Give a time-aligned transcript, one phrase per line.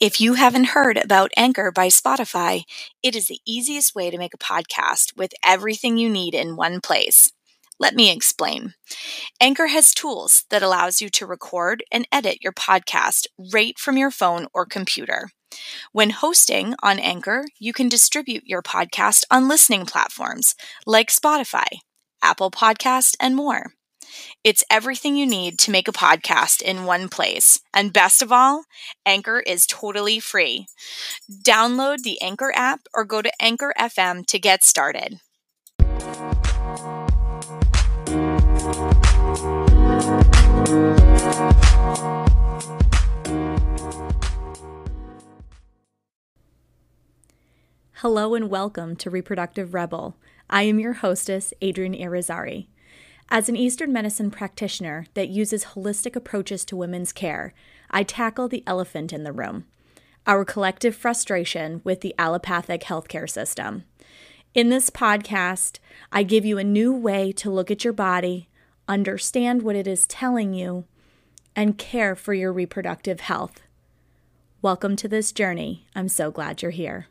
[0.00, 2.62] If you haven't heard about Anchor by Spotify,
[3.02, 6.80] it is the easiest way to make a podcast with everything you need in one
[6.80, 7.32] place.
[7.78, 8.74] Let me explain.
[9.40, 14.10] Anchor has tools that allows you to record and edit your podcast right from your
[14.10, 15.30] phone or computer.
[15.92, 21.66] When hosting on Anchor, you can distribute your podcast on listening platforms like Spotify,
[22.22, 23.73] Apple Podcast, and more.
[24.44, 27.60] It's everything you need to make a podcast in one place.
[27.72, 28.64] And best of all,
[29.06, 30.66] Anchor is totally free.
[31.32, 35.20] Download the Anchor app or go to Anchor FM to get started.
[47.94, 50.18] Hello and welcome to Reproductive Rebel.
[50.50, 52.66] I am your hostess, Adrienne Irizarry.
[53.30, 57.54] As an Eastern medicine practitioner that uses holistic approaches to women's care,
[57.90, 59.66] I tackle the elephant in the room
[60.26, 63.84] our collective frustration with the allopathic healthcare system.
[64.54, 68.48] In this podcast, I give you a new way to look at your body,
[68.88, 70.86] understand what it is telling you,
[71.54, 73.60] and care for your reproductive health.
[74.62, 75.84] Welcome to this journey.
[75.94, 77.08] I'm so glad you're here.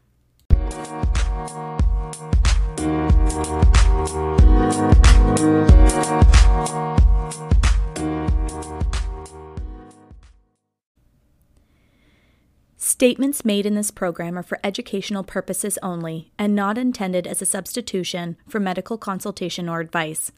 [12.76, 17.46] Statements made in this program are for educational purposes only and not intended as a
[17.46, 20.32] substitution for medical consultation or advice.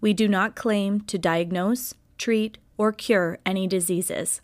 [0.00, 4.40] We do not claim to diagnose, treat, or cure any diseases.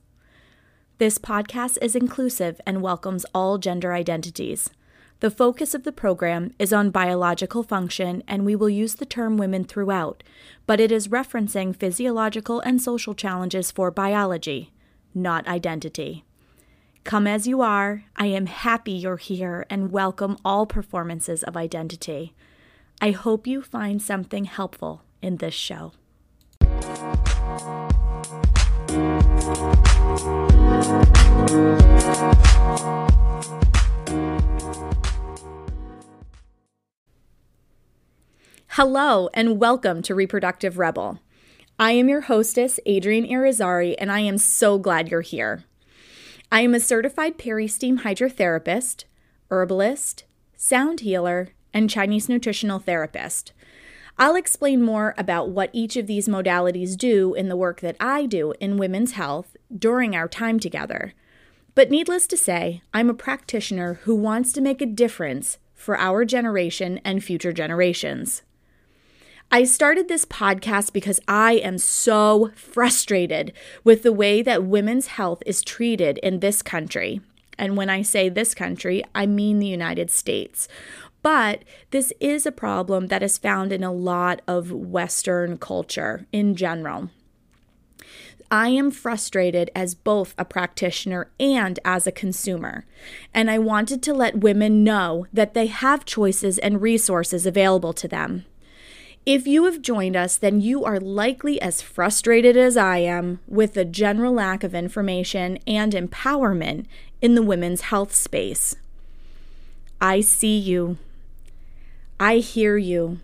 [0.98, 4.70] This podcast is inclusive and welcomes all gender identities.
[5.20, 9.38] The focus of the program is on biological function, and we will use the term
[9.38, 10.22] women throughout,
[10.66, 14.72] but it is referencing physiological and social challenges for biology,
[15.14, 16.26] not identity.
[17.04, 22.34] Come as you are, I am happy you're here and welcome all performances of identity.
[23.00, 25.92] I hope you find something helpful in this show.
[38.76, 41.18] Hello, and welcome to Reproductive Rebel.
[41.78, 45.64] I am your hostess, Adrienne Irizarry, and I am so glad you're here.
[46.52, 49.04] I am a certified peri-steam hydrotherapist,
[49.50, 50.24] herbalist,
[50.56, 53.54] sound healer, and Chinese nutritional therapist.
[54.18, 58.26] I'll explain more about what each of these modalities do in the work that I
[58.26, 61.14] do in women's health during our time together.
[61.74, 66.26] But needless to say, I'm a practitioner who wants to make a difference for our
[66.26, 68.42] generation and future generations.
[69.50, 73.52] I started this podcast because I am so frustrated
[73.84, 77.20] with the way that women's health is treated in this country.
[77.56, 80.66] And when I say this country, I mean the United States.
[81.22, 86.56] But this is a problem that is found in a lot of Western culture in
[86.56, 87.10] general.
[88.50, 92.84] I am frustrated as both a practitioner and as a consumer.
[93.32, 98.08] And I wanted to let women know that they have choices and resources available to
[98.08, 98.44] them.
[99.26, 103.74] If you have joined us, then you are likely as frustrated as I am with
[103.74, 106.86] the general lack of information and empowerment
[107.20, 108.76] in the women's health space.
[110.00, 110.98] I see you.
[112.20, 113.18] I hear you.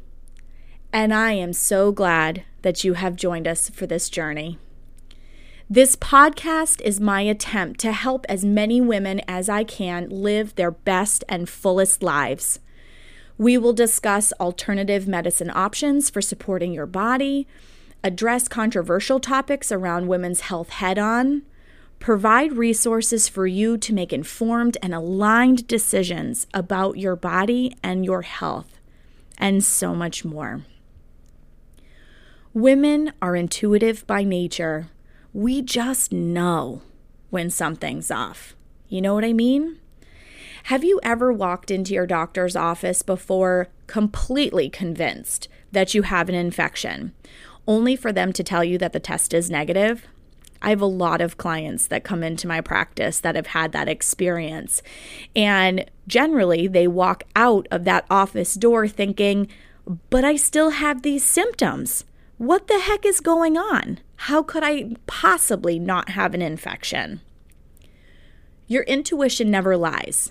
[0.93, 4.59] And I am so glad that you have joined us for this journey.
[5.71, 10.73] This podcast is my attempt to help as many women as I can live their
[10.73, 12.59] best and fullest lives.
[13.39, 17.47] We will discuss alternative medicine options for supporting your body,
[18.05, 21.43] address controversial topics around women's health head on,
[21.99, 28.23] provide resources for you to make informed and aligned decisions about your body and your
[28.23, 28.79] health,
[29.39, 30.63] and so much more.
[32.53, 34.89] Women are intuitive by nature.
[35.33, 36.83] We just know
[37.31, 38.55] when something's off.
[38.89, 39.79] You know what I mean?
[40.67, 46.37] Have you ever walked into your doctor's office before completely convinced that you have an
[46.37, 47.13] infection,
[47.67, 50.07] only for them to tell you that the test is negative?
[50.63, 53.89] I have a lot of clients that come into my practice that have had that
[53.89, 54.83] experience.
[55.35, 59.49] And generally, they walk out of that office door thinking,
[60.11, 62.05] but I still have these symptoms.
[62.39, 63.99] What the heck is going on?
[64.15, 67.21] How could I possibly not have an infection?
[68.69, 70.31] Your intuition never lies.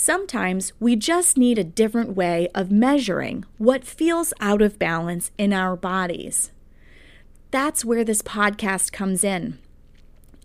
[0.00, 5.52] Sometimes we just need a different way of measuring what feels out of balance in
[5.52, 6.52] our bodies.
[7.50, 9.58] That's where this podcast comes in.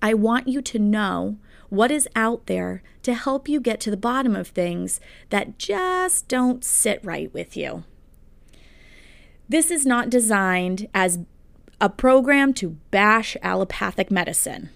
[0.02, 1.38] I want you to know
[1.70, 6.28] what is out there to help you get to the bottom of things that just
[6.28, 7.84] don't sit right with you.
[9.48, 11.20] This is not designed as
[11.80, 14.72] a program to bash allopathic medicine.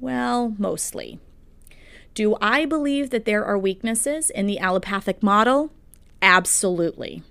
[0.00, 1.18] Well, mostly.
[2.14, 5.70] Do I believe that there are weaknesses in the allopathic model?
[6.20, 7.22] Absolutely.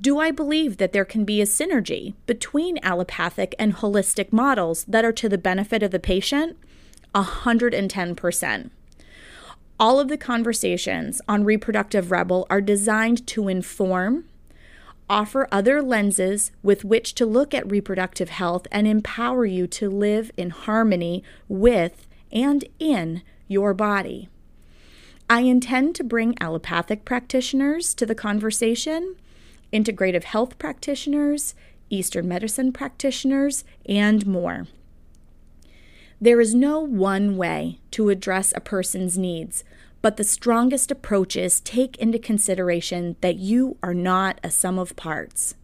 [0.00, 5.04] Do I believe that there can be a synergy between allopathic and holistic models that
[5.04, 6.56] are to the benefit of the patient?
[7.14, 8.70] 110%.
[9.80, 14.24] All of the conversations on Reproductive Rebel are designed to inform,
[15.08, 20.30] offer other lenses with which to look at reproductive health, and empower you to live
[20.36, 24.28] in harmony with and in your body.
[25.28, 29.16] I intend to bring allopathic practitioners to the conversation,
[29.72, 31.54] integrative health practitioners,
[31.90, 34.66] Eastern medicine practitioners, and more.
[36.20, 39.64] There is no one way to address a person's needs,
[40.02, 45.54] but the strongest approaches take into consideration that you are not a sum of parts.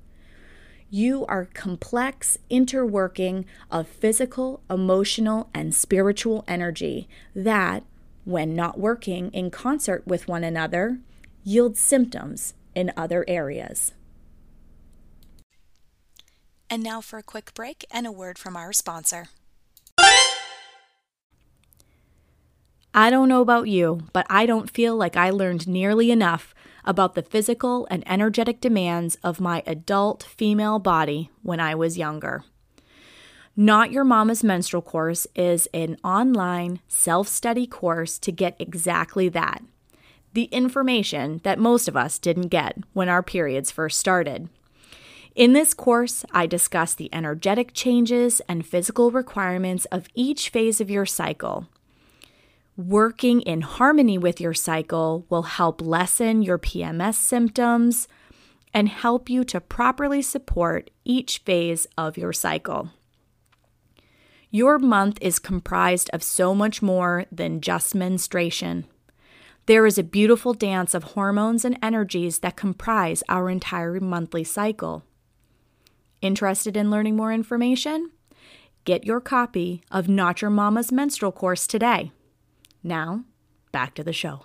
[0.97, 7.83] You are complex interworking of physical, emotional, and spiritual energy that,
[8.25, 11.01] when not working in concert with one another,
[11.43, 13.93] yield symptoms in other areas.
[16.71, 19.27] And now for a quick break and a word from our sponsor.
[22.95, 26.55] I don't know about you, but I don't feel like I learned nearly enough
[26.85, 32.45] about the physical and energetic demands of my adult female body when I was younger.
[33.57, 39.63] Not Your Momma's Menstrual Course is an online self study course to get exactly that
[40.35, 44.49] the information that most of us didn't get when our periods first started.
[45.35, 50.91] In this course, I discuss the energetic changes and physical requirements of each phase of
[50.91, 51.67] your cycle
[52.77, 58.09] Working in harmony with your cycle will help lessen your PMS symptoms
[58.73, 62.91] and help you to properly support each phase of your cycle.
[64.51, 68.87] Your month is comprised of so much more than just menstruation.
[69.67, 75.05] There is a beautiful dance of hormones and energies that comprise our entire monthly cycle.
[76.21, 78.11] Interested in learning more information?
[78.85, 82.11] Get your copy of Not Your Momma's Menstrual Course today.
[82.87, 83.25] Now,
[83.73, 84.45] back to the show.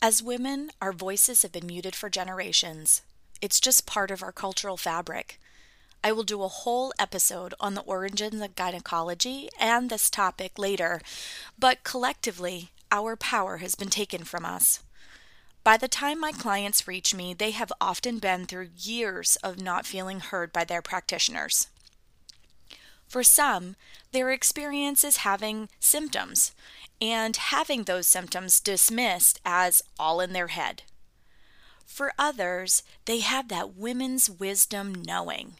[0.00, 3.02] As women, our voices have been muted for generations.
[3.40, 5.40] It's just part of our cultural fabric.
[6.04, 11.00] I will do a whole episode on the origins of gynecology and this topic later,
[11.58, 14.80] but collectively, our power has been taken from us.
[15.64, 19.86] By the time my clients reach me, they have often been through years of not
[19.86, 21.68] feeling heard by their practitioners.
[23.12, 23.76] For some,
[24.12, 26.52] their experience is having symptoms
[26.98, 30.84] and having those symptoms dismissed as all in their head.
[31.84, 35.56] For others, they have that women's wisdom knowing,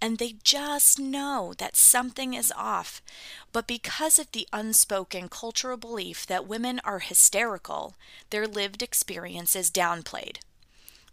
[0.00, 3.02] and they just know that something is off.
[3.50, 7.96] But because of the unspoken cultural belief that women are hysterical,
[8.30, 10.36] their lived experience is downplayed.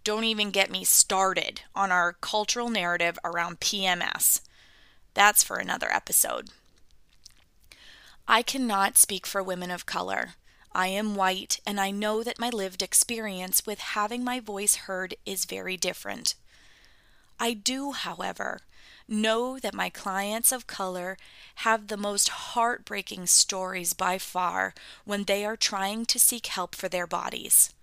[0.04, 4.42] Don't even get me started on our cultural narrative around PMS.
[5.14, 6.50] That's for another episode.
[8.28, 10.36] I cannot speak for women of color.
[10.72, 15.16] I am white, and I know that my lived experience with having my voice heard
[15.26, 16.36] is very different.
[17.40, 18.60] I do, however,
[19.07, 21.18] know that my clients of color
[21.56, 24.74] have the most heartbreaking stories by far
[25.06, 27.74] when they are trying to seek help for their bodies.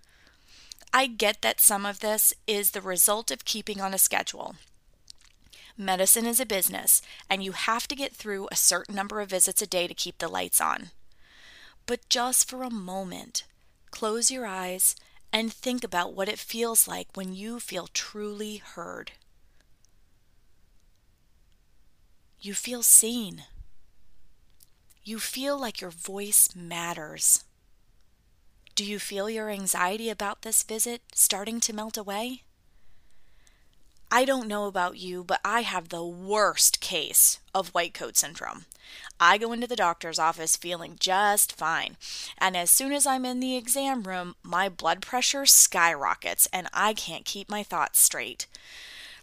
[0.93, 4.55] I get that some of this is the result of keeping on a schedule.
[5.79, 9.61] Medicine is a business, and you have to get through a certain number of visits
[9.61, 10.89] a day to keep the lights on.
[11.85, 13.43] But just for a moment,
[13.91, 14.95] close your eyes
[15.31, 19.11] and think about what it feels like when you feel truly heard.
[22.39, 23.43] You feel seen.
[25.03, 27.43] You feel like your voice matters.
[28.73, 32.43] Do you feel your anxiety about this visit starting to melt away?
[34.09, 38.65] I don't know about you, but I have the worst case of white coat syndrome.
[39.19, 41.97] I go into the doctor's office feeling just fine,
[42.37, 46.93] and as soon as I'm in the exam room, my blood pressure skyrockets and I
[46.93, 48.47] can't keep my thoughts straight.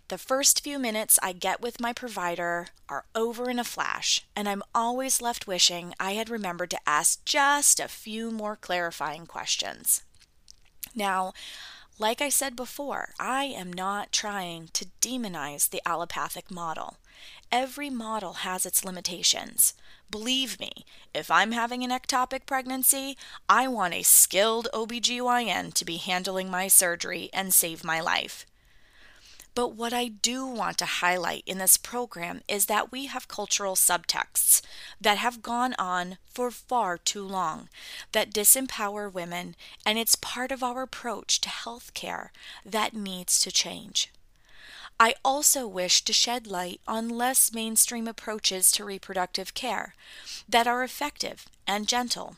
[0.08, 4.46] The first few minutes I get with my provider are over in a flash, and
[4.46, 10.02] I'm always left wishing I had remembered to ask just a few more clarifying questions.
[10.94, 11.32] Now,
[11.98, 16.96] like I said before, I am not trying to demonize the allopathic model.
[17.52, 19.74] Every model has its limitations.
[20.10, 20.84] Believe me,
[21.14, 23.16] if I'm having an ectopic pregnancy,
[23.48, 28.44] I want a skilled OBGYN to be handling my surgery and save my life.
[29.54, 33.76] But what I do want to highlight in this program is that we have cultural
[33.76, 34.60] subtexts
[35.04, 37.68] that have gone on for far too long
[38.12, 39.54] that disempower women,
[39.86, 42.32] and it's part of our approach to health care
[42.64, 44.10] that needs to change.
[44.98, 49.94] I also wish to shed light on less mainstream approaches to reproductive care
[50.48, 52.36] that are effective and gentle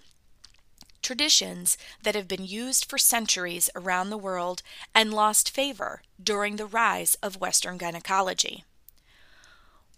[1.03, 4.61] traditions that have been used for centuries around the world
[4.93, 8.65] and lost favor during the rise of Western gynecology.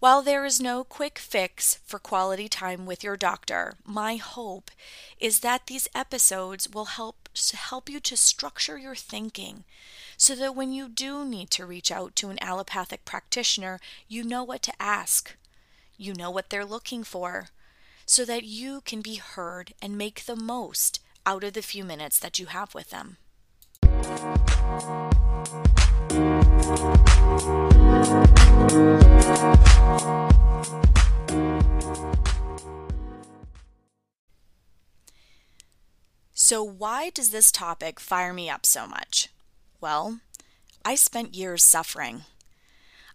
[0.01, 4.71] While there is no quick fix for quality time with your doctor, my hope
[5.19, 9.65] is that these episodes will help help you to structure your thinking
[10.17, 14.45] so that when you do need to reach out to an allopathic practitioner, you know
[14.45, 15.37] what to ask.
[15.97, 17.49] You know what they're looking for
[18.07, 22.21] so that you can be heard and make the most out of the few minutes
[22.21, 23.17] that you have with them.
[26.69, 26.75] So,
[36.63, 39.31] why does this topic fire me up so much?
[39.81, 40.21] Well,
[40.85, 42.25] I spent years suffering.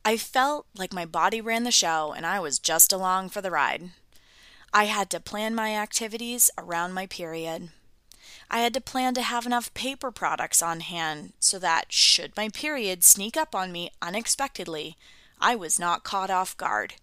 [0.03, 3.51] I felt like my body ran the show and I was just along for the
[3.51, 3.91] ride.
[4.74, 7.69] I had to plan my activities around my period.
[8.53, 12.50] I had to plan to have enough paper products on hand so that, should my
[12.50, 14.95] period sneak up on me unexpectedly,
[15.41, 16.93] I was not caught off guard.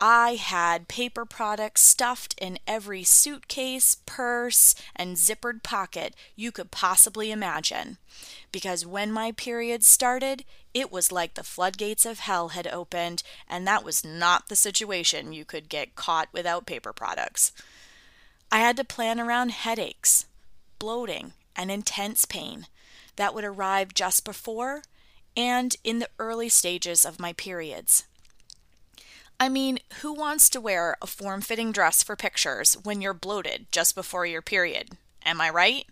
[0.00, 7.30] I had paper products stuffed in every suitcase, purse, and zippered pocket you could possibly
[7.30, 7.98] imagine.
[8.50, 13.66] Because when my period started, it was like the floodgates of hell had opened, and
[13.66, 17.52] that was not the situation you could get caught without paper products.
[18.50, 20.24] I had to plan around headaches,
[20.78, 22.66] bloating, and intense pain
[23.16, 24.82] that would arrive just before
[25.36, 28.04] and in the early stages of my periods.
[29.40, 33.66] I mean, who wants to wear a form fitting dress for pictures when you're bloated
[33.70, 34.96] just before your period?
[35.24, 35.84] Am I right?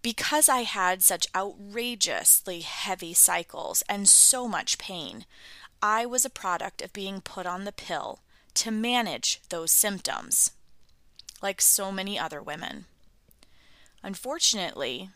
[0.00, 5.26] Because I had such outrageously heavy cycles and so much pain,
[5.82, 8.20] I was a product of being put on the pill
[8.54, 10.52] to manage those symptoms,
[11.42, 12.86] like so many other women.
[14.02, 15.10] Unfortunately,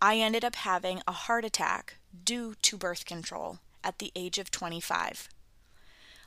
[0.00, 4.50] I ended up having a heart attack due to birth control at the age of
[4.50, 5.28] 25.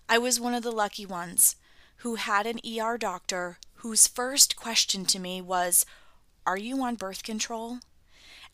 [0.10, 1.56] I was one of the lucky ones
[1.98, 5.86] who had an ER doctor whose first question to me was,
[6.46, 7.80] Are you on birth control?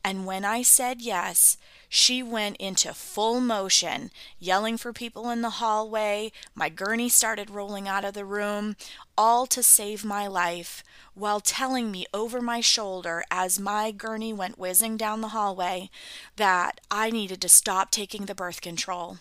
[0.03, 1.57] And when I said yes,
[1.87, 6.31] she went into full motion, yelling for people in the hallway.
[6.53, 8.75] My gurney started rolling out of the room,
[9.17, 10.83] all to save my life,
[11.13, 15.89] while telling me over my shoulder as my gurney went whizzing down the hallway
[16.35, 19.19] that I needed to stop taking the birth control.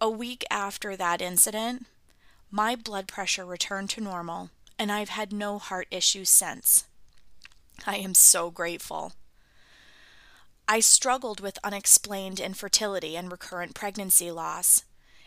[0.00, 1.86] A week after that incident,
[2.50, 6.84] my blood pressure returned to normal, and I've had no heart issues since.
[7.84, 9.12] I am so grateful.
[10.68, 14.84] I struggled with unexplained infertility and recurrent pregnancy loss,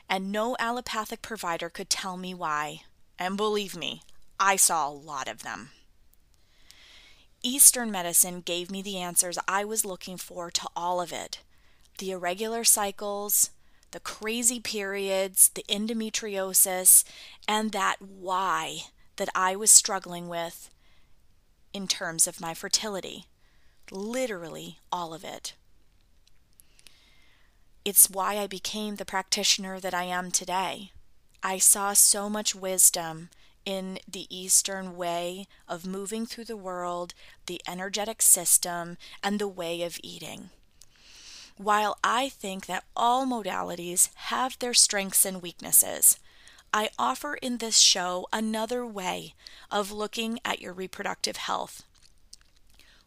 [0.10, 2.82] and no allopathic provider could tell me why.
[3.18, 4.02] And believe me,
[4.40, 5.72] I saw a lot of them.
[7.42, 11.40] Eastern medicine gave me the answers I was looking for to all of it
[12.00, 13.50] the irregular cycles,
[13.92, 17.04] the crazy periods, the endometriosis,
[17.46, 18.84] and that why
[19.18, 20.70] that I was struggling with
[21.74, 23.26] in terms of my fertility.
[23.92, 25.54] Literally, all of it.
[27.86, 30.92] It's why I became the practitioner that I am today.
[31.42, 33.30] I saw so much wisdom
[33.66, 37.14] in the Eastern way of moving through the world,
[37.46, 40.50] the energetic system, and the way of eating.
[41.58, 46.20] While I think that all modalities have their strengths and weaknesses,
[46.74, 49.34] I offer in this show another way
[49.72, 51.84] of looking at your reproductive health.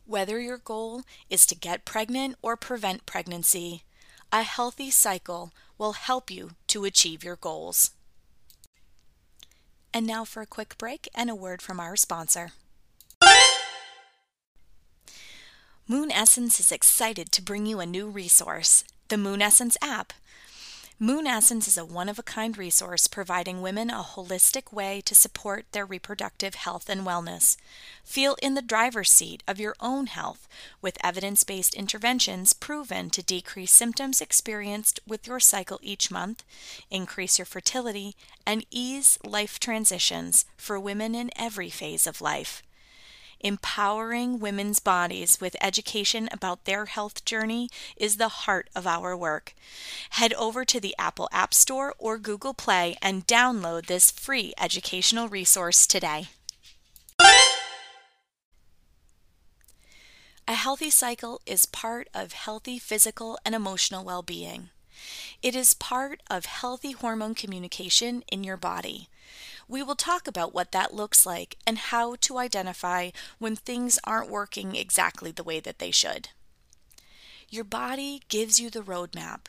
[0.04, 3.84] Whether your goal is to get pregnant or prevent pregnancy,
[4.32, 7.92] a healthy cycle will help you to achieve your goals.
[9.94, 12.52] And now for a quick break and a word from our sponsor.
[15.86, 20.12] Moon Essence is excited to bring you a new resource, the Moon Essence app.
[20.98, 25.14] Moon Essence is a one of a kind resource providing women a holistic way to
[25.14, 27.56] support their reproductive health and wellness.
[28.04, 30.46] Feel in the driver's seat of your own health
[30.80, 36.44] with evidence based interventions proven to decrease symptoms experienced with your cycle each month,
[36.90, 38.14] increase your fertility,
[38.46, 42.62] and ease life transitions for women in every phase of life
[43.42, 49.54] empowering women's bodies with education about their health journey is the heart of our work.
[50.10, 55.28] Head over to the Apple App Store or Google Play and download this free educational
[55.28, 56.28] resource today.
[60.48, 64.70] A healthy cycle is part of healthy physical and emotional well being.
[65.40, 69.08] It is part of healthy hormone communication in your body.
[69.72, 74.28] We will talk about what that looks like and how to identify when things aren't
[74.28, 76.28] working exactly the way that they should.
[77.48, 79.46] Your body gives you the roadmap,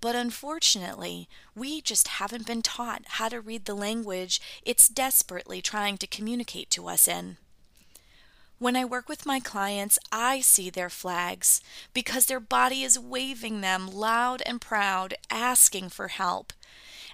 [0.00, 5.98] but unfortunately, we just haven't been taught how to read the language it's desperately trying
[5.98, 7.36] to communicate to us in.
[8.60, 11.60] When I work with my clients, I see their flags
[11.92, 16.52] because their body is waving them loud and proud, asking for help.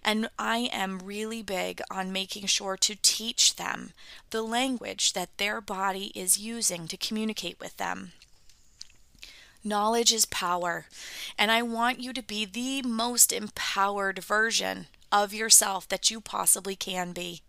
[0.04, 3.92] And I am really big on making sure to teach them
[4.30, 8.12] the language that their body is using to communicate with them.
[9.64, 10.86] Knowledge is power,
[11.38, 16.74] and I want you to be the most empowered version of yourself that you possibly
[16.74, 17.42] can be.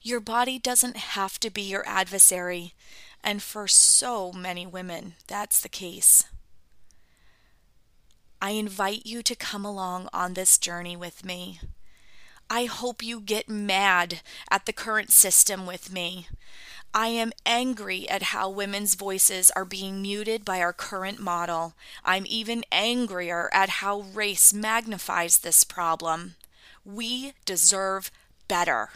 [0.00, 2.72] Your body doesn't have to be your adversary,
[3.24, 6.24] and for so many women, that's the case.
[8.44, 11.60] I invite you to come along on this journey with me.
[12.50, 14.20] I hope you get mad
[14.50, 16.28] at the current system with me.
[16.92, 21.72] I am angry at how women's voices are being muted by our current model.
[22.04, 26.34] I'm even angrier at how race magnifies this problem.
[26.84, 28.10] We deserve
[28.46, 28.90] better.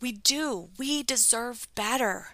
[0.00, 0.70] We do.
[0.78, 2.28] We deserve better.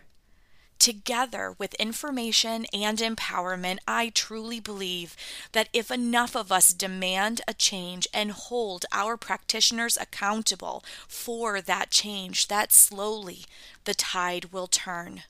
[0.78, 5.16] Together with information and empowerment, I truly believe
[5.52, 11.90] that if enough of us demand a change and hold our practitioners accountable for that
[11.90, 13.44] change, that slowly
[13.84, 15.24] the tide will turn.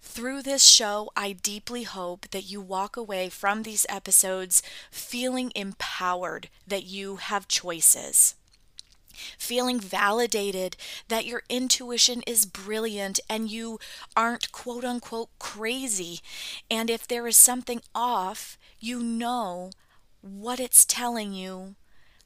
[0.00, 6.48] Through this show, I deeply hope that you walk away from these episodes feeling empowered
[6.66, 8.34] that you have choices
[9.38, 10.76] feeling validated
[11.08, 13.78] that your intuition is brilliant and you
[14.16, 16.20] aren't quote unquote crazy.
[16.70, 19.70] And if there is something off, you know
[20.20, 21.74] what it's telling you,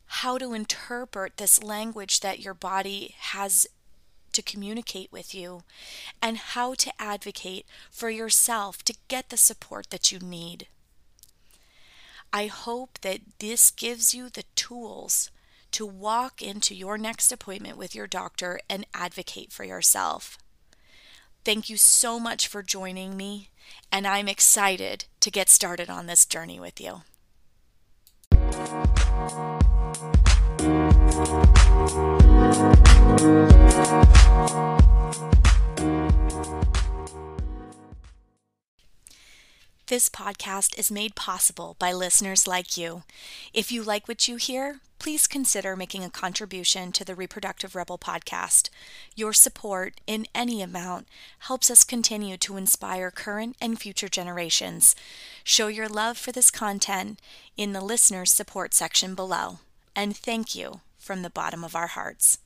[0.06, 3.66] how to interpret this language that your body has
[4.32, 5.62] to communicate with you,
[6.20, 10.66] and how to advocate for yourself to get the support that you need.
[12.32, 15.30] I hope that this gives you the tools
[15.76, 20.38] to walk into your next appointment with your doctor and advocate for yourself.
[21.44, 23.50] Thank you so much for joining me,
[23.92, 27.02] and I'm excited to get started on this journey with you.
[39.88, 43.04] This podcast is made possible by listeners like you.
[43.54, 47.96] If you like what you hear, please consider making a contribution to the Reproductive Rebel
[47.96, 48.68] podcast.
[49.14, 51.06] Your support in any amount
[51.38, 54.96] helps us continue to inspire current and future generations.
[55.44, 57.20] Show your love for this content
[57.56, 59.60] in the listeners' support section below.
[59.94, 62.38] And thank you from the bottom of our hearts.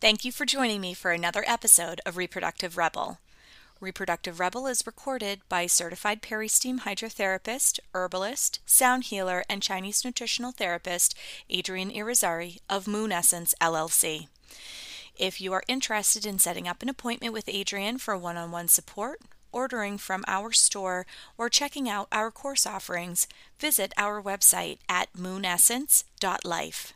[0.00, 3.18] Thank you for joining me for another episode of Reproductive Rebel.
[3.80, 11.14] Reproductive Rebel is recorded by certified peristeam hydrotherapist, herbalist, sound healer, and Chinese nutritional therapist
[11.50, 14.28] Adrienne Irizarry of Moon Essence LLC.
[15.16, 18.68] If you are interested in setting up an appointment with Adrienne for one on one
[18.68, 21.06] support, ordering from our store,
[21.38, 23.26] or checking out our course offerings,
[23.58, 26.92] visit our website at moonessence.life.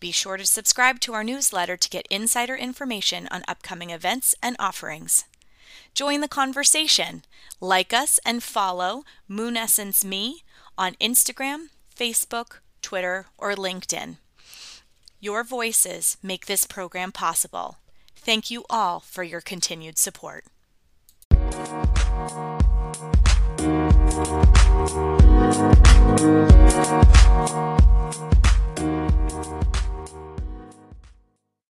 [0.00, 4.56] Be sure to subscribe to our newsletter to get insider information on upcoming events and
[4.58, 5.24] offerings.
[5.94, 7.22] Join the conversation.
[7.60, 10.42] Like us and follow Moon Essence Me
[10.78, 14.16] on Instagram, Facebook, Twitter, or LinkedIn.
[15.20, 17.76] Your voices make this program possible.
[18.16, 20.44] Thank you all for your continued support.